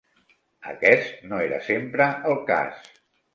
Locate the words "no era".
1.33-1.59